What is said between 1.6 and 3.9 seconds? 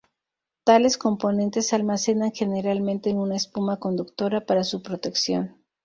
se almacenan generalmente en una espuma